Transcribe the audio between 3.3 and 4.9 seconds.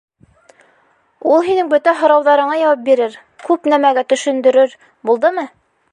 күп нәмәгә төшөндөрөр,